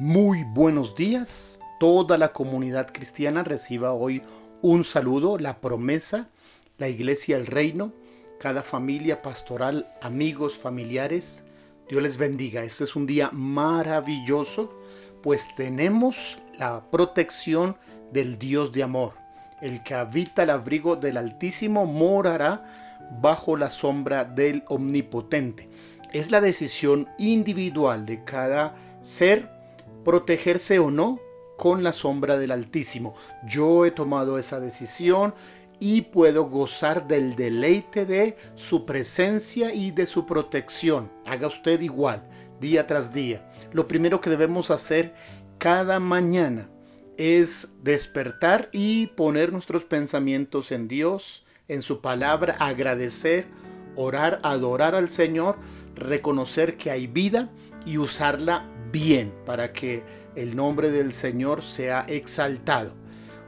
Muy 0.00 0.44
buenos 0.44 0.94
días. 0.94 1.60
Toda 1.78 2.16
la 2.16 2.32
comunidad 2.32 2.90
cristiana 2.90 3.44
reciba 3.44 3.92
hoy 3.92 4.22
un 4.62 4.82
saludo, 4.82 5.36
la 5.36 5.60
promesa, 5.60 6.30
la 6.78 6.88
iglesia, 6.88 7.36
el 7.36 7.46
reino, 7.46 7.92
cada 8.40 8.62
familia 8.62 9.20
pastoral, 9.20 9.92
amigos, 10.00 10.56
familiares. 10.56 11.42
Dios 11.86 12.02
les 12.02 12.16
bendiga. 12.16 12.62
Este 12.62 12.84
es 12.84 12.96
un 12.96 13.06
día 13.06 13.28
maravilloso, 13.34 14.72
pues 15.22 15.54
tenemos 15.54 16.38
la 16.58 16.90
protección 16.90 17.76
del 18.10 18.38
Dios 18.38 18.72
de 18.72 18.82
amor. 18.82 19.12
El 19.60 19.82
que 19.82 19.92
habita 19.92 20.44
el 20.44 20.50
abrigo 20.50 20.96
del 20.96 21.18
Altísimo 21.18 21.84
morará 21.84 23.10
bajo 23.20 23.54
la 23.54 23.68
sombra 23.68 24.24
del 24.24 24.64
Omnipotente. 24.68 25.68
Es 26.14 26.30
la 26.30 26.40
decisión 26.40 27.06
individual 27.18 28.06
de 28.06 28.24
cada 28.24 28.74
ser 29.02 29.59
protegerse 30.04 30.78
o 30.78 30.90
no 30.90 31.20
con 31.56 31.82
la 31.82 31.92
sombra 31.92 32.38
del 32.38 32.52
Altísimo. 32.52 33.14
Yo 33.46 33.84
he 33.84 33.90
tomado 33.90 34.38
esa 34.38 34.60
decisión 34.60 35.34
y 35.78 36.02
puedo 36.02 36.44
gozar 36.44 37.08
del 37.08 37.36
deleite 37.36 38.06
de 38.06 38.36
su 38.54 38.86
presencia 38.86 39.74
y 39.74 39.90
de 39.90 40.06
su 40.06 40.26
protección. 40.26 41.10
Haga 41.26 41.46
usted 41.46 41.80
igual, 41.80 42.28
día 42.60 42.86
tras 42.86 43.12
día. 43.12 43.50
Lo 43.72 43.88
primero 43.88 44.20
que 44.20 44.30
debemos 44.30 44.70
hacer 44.70 45.14
cada 45.58 46.00
mañana 46.00 46.70
es 47.16 47.68
despertar 47.82 48.70
y 48.72 49.08
poner 49.08 49.52
nuestros 49.52 49.84
pensamientos 49.84 50.72
en 50.72 50.88
Dios, 50.88 51.44
en 51.68 51.82
su 51.82 52.00
palabra, 52.00 52.56
agradecer, 52.58 53.46
orar, 53.96 54.40
adorar 54.42 54.94
al 54.94 55.10
Señor, 55.10 55.56
reconocer 55.94 56.76
que 56.78 56.90
hay 56.90 57.06
vida 57.06 57.50
y 57.84 57.98
usarla 57.98 58.66
bien 58.90 59.32
para 59.46 59.72
que 59.72 60.02
el 60.34 60.56
nombre 60.56 60.90
del 60.90 61.12
Señor 61.12 61.62
sea 61.62 62.04
exaltado. 62.08 62.92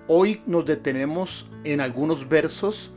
Hoy 0.08 0.42
nos 0.46 0.66
detenemos 0.66 1.50
en 1.64 1.80
algunos 1.80 2.28
versos 2.28 2.90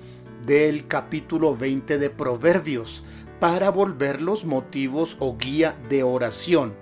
del 0.45 0.87
capítulo 0.87 1.55
20 1.55 1.97
de 1.97 2.09
Proverbios 2.09 3.03
para 3.39 3.69
volverlos 3.69 4.45
motivos 4.45 5.17
o 5.19 5.37
guía 5.37 5.77
de 5.89 6.03
oración. 6.03 6.73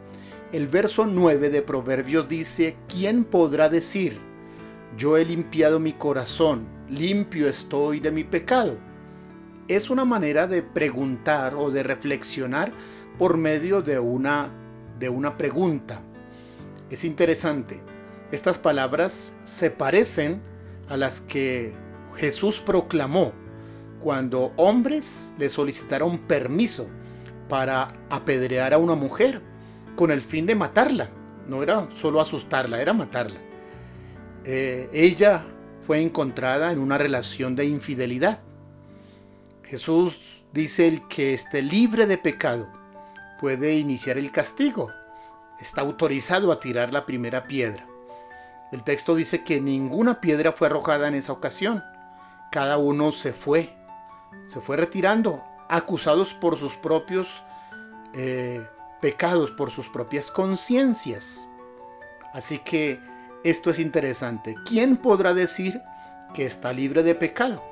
El 0.52 0.67
verso 0.67 1.06
9 1.06 1.50
de 1.50 1.61
Proverbios 1.61 2.30
dice, 2.30 2.78
¿quién 2.88 3.23
podrá 3.23 3.69
decir, 3.69 4.19
yo 4.95 5.17
he 5.17 5.25
limpiado 5.25 5.80
mi 5.80 5.94
corazón, 5.94 6.67
limpio 6.89 7.50
estoy 7.50 8.00
de 8.00 8.11
mi 8.11 8.23
pecado? 8.23 8.78
Es 9.67 9.89
una 9.89 10.06
manera 10.06 10.45
de 10.45 10.61
preguntar 10.61 11.56
o 11.56 11.72
de 11.72 11.84
reflexionar 11.84 12.72
por 13.17 13.38
medio 13.38 13.81
de 13.81 14.00
una 14.00 14.62
de 15.04 15.09
una 15.09 15.36
pregunta. 15.36 16.00
Es 16.90 17.04
interesante. 17.04 17.82
Estas 18.32 18.58
palabras 18.58 19.36
se 19.44 19.70
parecen 19.70 20.42
a 20.88 20.96
las 20.96 21.20
que 21.20 21.73
Jesús 22.16 22.62
proclamó 22.62 23.34
cuando 24.00 24.54
hombres 24.56 25.34
le 25.38 25.50
solicitaron 25.50 26.20
permiso 26.20 26.88
para 27.50 27.94
apedrear 28.09 28.74
a 28.74 28.78
una 28.78 28.96
mujer 28.96 29.42
con 29.98 30.09
el 30.09 30.22
fin 30.22 30.46
de 30.46 30.56
matarla. 30.56 31.09
No 31.50 31.62
era 31.62 31.90
solo 31.94 32.22
asustarla, 32.22 32.81
era 32.81 32.94
matarla. 32.94 33.42
Eh, 34.46 34.90
ella 34.94 35.44
fue 35.81 36.02
encontrada 36.02 36.72
en 36.72 36.80
una 36.80 36.98
relación 36.98 37.58
de 37.58 37.66
infidelidad. 37.66 38.40
Jesús 39.64 40.46
dice 40.54 40.88
el 40.88 41.06
que 41.09 41.34
esté 41.34 41.62
libre 41.62 42.08
de 42.08 42.18
pecado 42.18 42.83
puede 43.39 43.76
iniciar 43.76 44.17
el 44.17 44.31
castigo. 44.31 44.92
Está 45.59 45.81
autorizado 45.81 46.52
a 46.52 46.59
tirar 46.59 46.94
la 46.94 47.06
primera 47.06 47.44
piedra. 47.45 47.85
El 48.72 48.84
texto 48.84 49.16
dice 49.16 49.44
que 49.44 49.62
ninguna 49.62 50.19
piedra 50.19 50.52
fue 50.52 50.68
arrojada 50.68 51.07
en 51.07 51.16
esa 51.16 51.34
ocasión. 51.34 51.84
Cada 52.52 52.78
uno 52.78 53.12
se 53.12 53.34
fue, 53.34 53.75
se 54.47 54.62
fue 54.62 54.78
retirando, 54.78 55.44
acusados 55.69 56.34
por 56.34 56.57
sus 56.57 56.75
propios 56.75 57.44
eh, 58.13 58.66
pecados, 59.02 59.52
por 59.52 59.72
sus 59.72 59.90
propias 59.90 60.31
conciencias. 60.31 61.47
Así 62.34 62.59
que 62.59 63.00
esto 63.44 63.69
es 63.69 63.80
interesante. 63.80 64.56
¿Quién 64.66 64.97
podrá 64.97 65.34
decir 65.34 65.81
que 66.34 66.46
está 66.46 66.74
libre 66.74 67.03
de 67.03 67.13
pecado? 67.13 67.63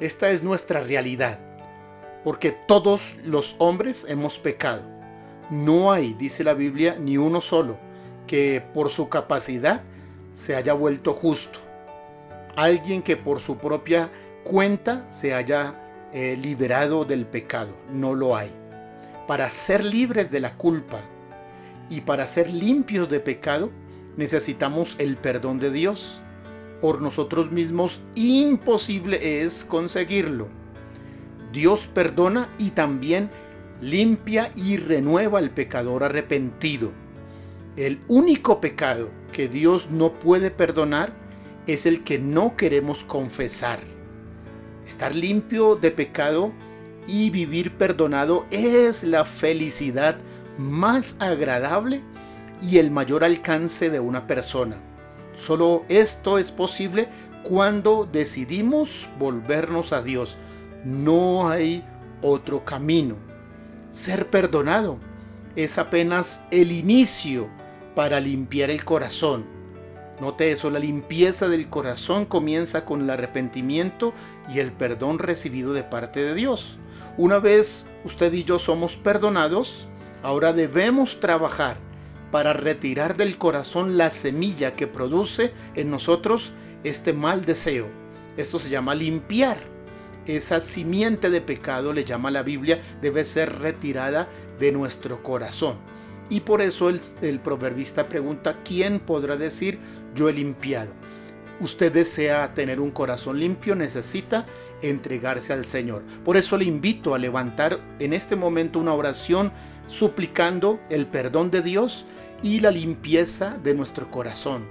Esta 0.00 0.30
es 0.30 0.42
nuestra 0.42 0.80
realidad 0.80 1.38
porque 2.24 2.52
todos 2.52 3.16
los 3.24 3.56
hombres 3.58 4.06
hemos 4.08 4.38
pecado. 4.38 4.84
No 5.50 5.92
hay, 5.92 6.14
dice 6.14 6.44
la 6.44 6.54
Biblia, 6.54 6.96
ni 6.98 7.16
uno 7.16 7.40
solo 7.40 7.78
que 8.26 8.62
por 8.74 8.90
su 8.90 9.08
capacidad 9.08 9.82
se 10.34 10.54
haya 10.54 10.72
vuelto 10.74 11.14
justo. 11.14 11.58
Alguien 12.54 13.02
que 13.02 13.16
por 13.16 13.40
su 13.40 13.58
propia 13.58 14.10
cuenta 14.44 15.06
se 15.10 15.34
haya 15.34 16.08
eh, 16.12 16.38
liberado 16.40 17.04
del 17.04 17.26
pecado. 17.26 17.74
No 17.90 18.14
lo 18.14 18.36
hay. 18.36 18.50
Para 19.26 19.50
ser 19.50 19.84
libres 19.84 20.30
de 20.30 20.40
la 20.40 20.54
culpa 20.56 21.00
y 21.90 22.02
para 22.02 22.26
ser 22.26 22.50
limpios 22.50 23.10
de 23.10 23.20
pecado, 23.20 23.70
necesitamos 24.16 24.96
el 24.98 25.16
perdón 25.16 25.58
de 25.58 25.70
Dios. 25.70 26.20
Por 26.80 27.02
nosotros 27.02 27.50
mismos 27.50 28.00
imposible 28.14 29.42
es 29.42 29.64
conseguirlo. 29.64 30.48
Dios 31.52 31.86
perdona 31.86 32.48
y 32.58 32.70
también 32.70 33.30
limpia 33.80 34.50
y 34.54 34.76
renueva 34.76 35.38
al 35.38 35.50
pecador 35.50 36.04
arrepentido. 36.04 36.92
El 37.76 38.00
único 38.08 38.60
pecado 38.60 39.08
que 39.32 39.48
Dios 39.48 39.90
no 39.90 40.12
puede 40.12 40.50
perdonar 40.50 41.12
es 41.66 41.86
el 41.86 42.02
que 42.02 42.18
no 42.18 42.56
queremos 42.56 43.04
confesar. 43.04 43.80
Estar 44.86 45.14
limpio 45.14 45.76
de 45.76 45.90
pecado 45.90 46.52
y 47.06 47.30
vivir 47.30 47.76
perdonado 47.76 48.46
es 48.50 49.04
la 49.04 49.24
felicidad 49.24 50.16
más 50.58 51.16
agradable 51.20 52.02
y 52.60 52.78
el 52.78 52.90
mayor 52.90 53.22
alcance 53.22 53.90
de 53.90 54.00
una 54.00 54.26
persona. 54.26 54.76
Solo 55.36 55.84
esto 55.88 56.38
es 56.38 56.50
posible 56.50 57.08
cuando 57.44 58.08
decidimos 58.10 59.08
volvernos 59.18 59.92
a 59.92 60.02
Dios 60.02 60.36
no 60.84 61.48
hay 61.48 61.84
otro 62.22 62.64
camino. 62.64 63.16
Ser 63.90 64.30
perdonado 64.30 64.98
es 65.56 65.78
apenas 65.78 66.44
el 66.50 66.72
inicio 66.72 67.48
para 67.94 68.20
limpiar 68.20 68.70
el 68.70 68.84
corazón. 68.84 69.44
Note 70.20 70.50
eso, 70.50 70.70
la 70.70 70.78
limpieza 70.78 71.48
del 71.48 71.68
corazón 71.68 72.24
comienza 72.24 72.84
con 72.84 73.02
el 73.02 73.10
arrepentimiento 73.10 74.12
y 74.52 74.58
el 74.58 74.72
perdón 74.72 75.18
recibido 75.18 75.72
de 75.72 75.84
parte 75.84 76.20
de 76.20 76.34
Dios. 76.34 76.78
Una 77.16 77.38
vez 77.38 77.86
usted 78.04 78.32
y 78.32 78.44
yo 78.44 78.58
somos 78.58 78.96
perdonados, 78.96 79.88
ahora 80.22 80.52
debemos 80.52 81.20
trabajar 81.20 81.76
para 82.30 82.52
retirar 82.52 83.16
del 83.16 83.38
corazón 83.38 83.96
la 83.96 84.10
semilla 84.10 84.74
que 84.74 84.86
produce 84.86 85.52
en 85.74 85.90
nosotros 85.90 86.52
este 86.84 87.12
mal 87.12 87.44
deseo. 87.44 87.88
Esto 88.36 88.58
se 88.58 88.70
llama 88.70 88.94
limpiar 88.94 89.77
esa 90.36 90.60
simiente 90.60 91.30
de 91.30 91.40
pecado, 91.40 91.92
le 91.92 92.04
llama 92.04 92.30
la 92.30 92.42
Biblia, 92.42 92.80
debe 93.00 93.24
ser 93.24 93.58
retirada 93.58 94.28
de 94.58 94.72
nuestro 94.72 95.22
corazón. 95.22 95.76
Y 96.30 96.40
por 96.40 96.60
eso 96.60 96.88
el, 96.88 97.00
el 97.22 97.40
proverbista 97.40 98.08
pregunta, 98.08 98.58
¿quién 98.64 99.00
podrá 99.00 99.36
decir 99.36 99.78
yo 100.14 100.28
he 100.28 100.32
limpiado? 100.32 100.92
Usted 101.60 101.92
desea 101.92 102.54
tener 102.54 102.80
un 102.80 102.90
corazón 102.90 103.40
limpio, 103.40 103.74
necesita 103.74 104.46
entregarse 104.82 105.52
al 105.52 105.66
Señor. 105.66 106.02
Por 106.24 106.36
eso 106.36 106.56
le 106.56 106.64
invito 106.64 107.14
a 107.14 107.18
levantar 107.18 107.80
en 107.98 108.12
este 108.12 108.36
momento 108.36 108.78
una 108.78 108.94
oración 108.94 109.50
suplicando 109.88 110.78
el 110.90 111.06
perdón 111.06 111.50
de 111.50 111.62
Dios 111.62 112.06
y 112.42 112.60
la 112.60 112.70
limpieza 112.70 113.56
de 113.64 113.74
nuestro 113.74 114.10
corazón. 114.10 114.66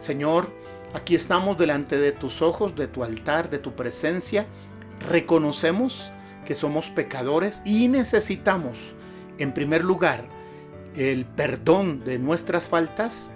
Señor, 0.00 0.50
aquí 0.94 1.14
estamos 1.14 1.56
delante 1.58 1.96
de 1.98 2.12
tus 2.12 2.42
ojos, 2.42 2.74
de 2.74 2.88
tu 2.88 3.04
altar, 3.04 3.48
de 3.48 3.58
tu 3.58 3.74
presencia 3.74 4.46
reconocemos 5.08 6.10
que 6.44 6.54
somos 6.54 6.90
pecadores 6.90 7.62
y 7.64 7.88
necesitamos, 7.88 8.78
en 9.38 9.52
primer 9.54 9.84
lugar, 9.84 10.24
el 10.96 11.24
perdón 11.24 12.04
de 12.04 12.18
nuestras 12.18 12.66
faltas 12.66 13.30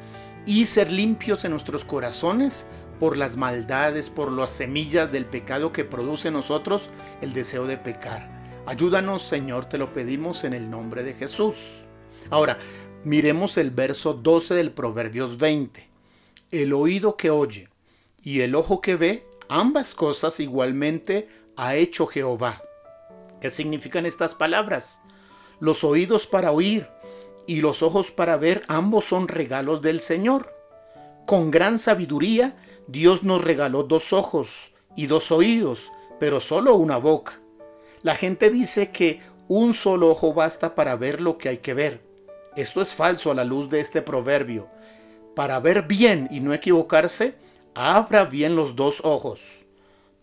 y 0.45 0.67
ser 0.67 0.93
limpios 0.93 1.45
en 1.45 1.53
nuestros 1.53 1.85
corazones 1.85 2.67
por 3.01 3.17
las 3.17 3.37
maldades, 3.37 4.11
por 4.11 4.33
las 4.33 4.51
semillas 4.51 5.13
del 5.13 5.27
pecado 5.27 5.73
que 5.73 5.85
produce 5.85 6.29
en 6.29 6.35
nosotros 6.35 6.89
el 7.21 7.33
deseo 7.33 7.67
de 7.67 7.77
pecar. 7.77 8.29
Ayúdanos, 8.67 9.23
Señor, 9.23 9.69
te 9.69 9.79
lo 9.79 9.93
pedimos 9.93 10.45
en 10.45 10.53
el 10.53 10.71
nombre 10.71 11.03
de 11.03 11.15
Jesús. 11.15 11.85
Ahora, 12.31 12.59
miremos 13.05 13.59
el 13.59 13.71
verso 13.71 14.15
12 14.15 14.55
del 14.55 14.73
Proverbios 14.73 15.39
20. 15.39 15.89
El 16.51 16.73
oído 16.73 17.17
que 17.17 17.31
oye 17.31 17.69
y 18.23 18.41
el 18.41 18.55
ojo 18.55 18.81
que 18.81 18.97
ve, 18.97 19.27
ambas 19.49 19.95
cosas 19.95 20.41
igualmente 20.41 21.29
ha 21.57 21.75
hecho 21.77 22.07
Jehová. 22.07 22.63
¿Qué 23.41 23.51
significan 23.51 24.07
estas 24.07 24.35
palabras? 24.35 25.01
Los 25.61 25.85
oídos 25.85 26.27
para 26.27 26.53
oír 26.53 26.89
y 27.47 27.61
los 27.61 27.83
ojos 27.83 28.11
para 28.11 28.37
ver, 28.37 28.65
ambos 28.69 29.05
son 29.05 29.29
regalos 29.29 29.81
del 29.83 30.01
Señor. 30.01 30.53
Con 31.27 31.51
gran 31.51 31.79
sabiduría, 31.79 32.57
Dios 32.87 33.23
nos 33.23 33.43
regaló 33.43 33.83
dos 33.83 34.13
ojos 34.13 34.73
y 34.95 35.07
dos 35.07 35.31
oídos, 35.31 35.91
pero 36.19 36.41
solo 36.41 36.75
una 36.75 36.99
boca. 36.99 37.41
La 38.03 38.15
gente 38.15 38.51
dice 38.51 38.91
que 38.91 39.21
un 39.49 39.75
solo 39.75 40.11
ojo 40.11 40.35
basta 40.35 40.75
para 40.75 40.97
ver 40.97 41.21
lo 41.21 41.39
que 41.39 41.49
hay 41.49 41.59
que 41.59 41.75
ver. 41.75 42.03
Esto 42.57 42.81
es 42.81 42.93
falso 42.93 43.31
a 43.31 43.35
la 43.35 43.45
luz 43.45 43.69
de 43.71 43.81
este 43.81 44.03
proverbio. 44.03 44.69
Para 45.35 45.61
ver 45.61 45.83
bien 45.83 46.29
y 46.31 46.41
no 46.41 46.55
equivocarse, 46.55 47.35
abra 47.75 48.25
bien 48.25 48.57
los 48.57 48.75
dos 48.75 49.01
ojos. 49.05 49.66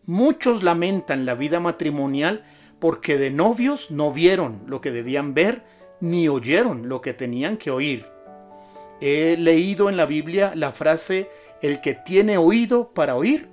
Muchos 0.06 0.64
lamentan 0.64 1.26
la 1.26 1.34
vida 1.36 1.60
matrimonial 1.60 2.44
porque 2.80 3.18
de 3.18 3.32
novios 3.32 3.90
no 3.90 4.12
vieron 4.12 4.64
lo 4.68 4.82
que 4.82 4.92
debían 4.92 5.34
ver 5.34 5.64
ni 6.02 6.28
oyeron 6.28 6.90
lo 6.90 7.00
que 7.00 7.14
tenían 7.14 7.56
que 7.56 7.72
oír. 7.72 8.06
He 9.00 9.38
leído 9.38 9.88
en 9.88 9.96
la 9.96 10.06
Biblia 10.06 10.52
la 10.56 10.74
frase, 10.74 11.30
el 11.62 11.80
que 11.80 11.94
tiene 11.94 12.38
oído 12.38 12.94
para 12.94 13.16
oír, 13.16 13.50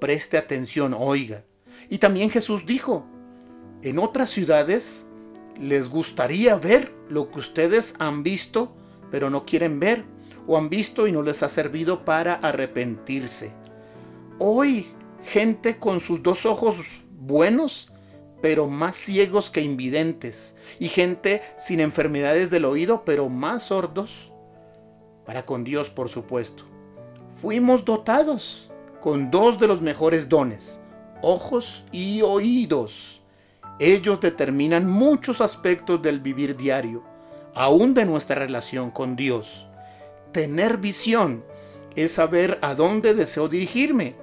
preste 0.00 0.36
atención, 0.36 0.94
oiga. 0.94 1.44
Y 1.88 1.98
también 1.98 2.28
Jesús 2.28 2.66
dijo, 2.66 3.06
en 3.80 3.98
otras 3.98 4.28
ciudades 4.28 5.06
les 5.58 5.88
gustaría 5.88 6.56
ver 6.56 6.92
lo 7.08 7.30
que 7.30 7.38
ustedes 7.38 7.94
han 7.98 8.22
visto, 8.22 8.76
pero 9.10 9.30
no 9.30 9.46
quieren 9.46 9.80
ver, 9.80 10.04
o 10.46 10.58
han 10.58 10.68
visto 10.68 11.06
y 11.06 11.12
no 11.12 11.22
les 11.22 11.42
ha 11.42 11.48
servido 11.48 12.04
para 12.04 12.34
arrepentirse. 12.34 13.54
Hoy, 14.38 14.93
gente 15.24 15.78
con 15.78 16.00
sus 16.00 16.22
dos 16.22 16.46
ojos 16.46 16.76
buenos 17.18 17.90
pero 18.44 18.66
más 18.66 18.94
ciegos 18.94 19.48
que 19.48 19.62
invidentes, 19.62 20.54
y 20.78 20.88
gente 20.88 21.40
sin 21.56 21.80
enfermedades 21.80 22.50
del 22.50 22.66
oído, 22.66 23.02
pero 23.06 23.30
más 23.30 23.62
sordos, 23.62 24.32
para 25.24 25.46
con 25.46 25.64
Dios, 25.64 25.88
por 25.88 26.10
supuesto. 26.10 26.64
Fuimos 27.40 27.86
dotados 27.86 28.70
con 29.00 29.30
dos 29.30 29.58
de 29.58 29.66
los 29.66 29.80
mejores 29.80 30.28
dones, 30.28 30.78
ojos 31.22 31.84
y 31.90 32.20
oídos. 32.20 33.22
Ellos 33.78 34.20
determinan 34.20 34.90
muchos 34.90 35.40
aspectos 35.40 36.02
del 36.02 36.20
vivir 36.20 36.54
diario, 36.54 37.02
aún 37.54 37.94
de 37.94 38.04
nuestra 38.04 38.36
relación 38.36 38.90
con 38.90 39.16
Dios. 39.16 39.66
Tener 40.32 40.76
visión 40.76 41.42
es 41.96 42.12
saber 42.12 42.58
a 42.60 42.74
dónde 42.74 43.14
deseo 43.14 43.48
dirigirme. 43.48 44.16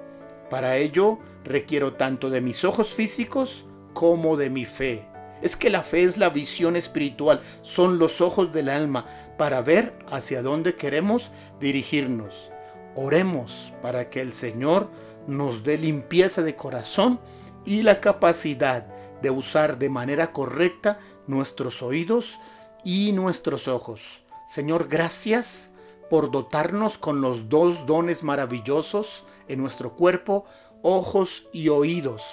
Para 0.52 0.76
ello 0.76 1.18
requiero 1.46 1.94
tanto 1.94 2.30
de 2.30 2.42
mis 2.42 2.66
ojos 2.66 2.94
físicos 2.94 3.64
como 3.94 4.36
de 4.36 4.50
mi 4.50 4.66
fe. 4.66 5.08
Es 5.42 5.56
que 5.56 5.70
la 5.70 5.82
fe 5.82 6.04
es 6.04 6.18
la 6.18 6.28
visión 6.28 6.76
espiritual, 6.76 7.40
son 7.62 7.98
los 7.98 8.20
ojos 8.20 8.52
del 8.52 8.68
alma 8.68 9.06
para 9.38 9.62
ver 9.62 9.98
hacia 10.12 10.44
dónde 10.44 10.76
queremos 10.76 11.32
dirigirnos. 11.62 12.52
Oremos 12.96 13.72
para 13.82 14.10
que 14.10 14.20
el 14.20 14.34
Señor 14.34 14.90
nos 15.26 15.64
dé 15.64 15.78
limpieza 15.78 16.42
de 16.42 16.58
corazón 16.58 17.22
y 17.66 17.84
la 17.84 18.02
capacidad 18.02 18.86
de 19.22 19.30
usar 19.30 19.80
de 19.80 19.90
manera 19.90 20.34
correcta 20.34 21.00
nuestros 21.28 21.82
oídos 21.82 22.38
y 22.84 23.14
nuestros 23.14 23.70
ojos. 23.70 24.02
Señor, 24.50 24.90
gracias 24.90 25.72
por 26.10 26.30
dotarnos 26.30 26.98
con 26.98 27.22
los 27.22 27.48
dos 27.48 27.86
dones 27.86 28.22
maravillosos 28.22 29.24
en 29.52 29.60
nuestro 29.60 29.96
cuerpo, 29.96 30.46
ojos 30.82 31.48
y 31.52 31.70
oídos 31.70 32.24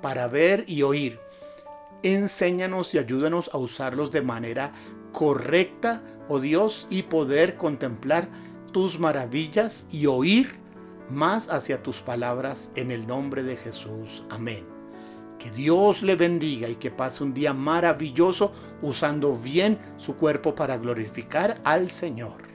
para 0.00 0.28
ver 0.28 0.64
y 0.66 0.82
oír. 0.82 1.20
Enséñanos 2.02 2.94
y 2.94 2.98
ayúdanos 2.98 3.50
a 3.52 3.58
usarlos 3.58 4.10
de 4.10 4.22
manera 4.22 4.72
correcta, 5.12 6.02
oh 6.28 6.40
Dios, 6.40 6.86
y 6.90 7.02
poder 7.02 7.56
contemplar 7.56 8.28
tus 8.72 9.00
maravillas 9.00 9.88
y 9.90 10.06
oír 10.06 10.56
más 11.10 11.48
hacia 11.48 11.82
tus 11.82 12.00
palabras 12.00 12.70
en 12.76 12.90
el 12.90 13.06
nombre 13.06 13.42
de 13.42 13.56
Jesús. 13.56 14.22
Amén. 14.30 14.64
Que 15.38 15.50
Dios 15.50 16.02
le 16.02 16.16
bendiga 16.16 16.68
y 16.68 16.76
que 16.76 16.90
pase 16.90 17.24
un 17.24 17.32
día 17.32 17.52
maravilloso 17.52 18.52
usando 18.82 19.36
bien 19.36 19.78
su 19.96 20.16
cuerpo 20.16 20.54
para 20.54 20.76
glorificar 20.78 21.60
al 21.64 21.90
Señor. 21.90 22.47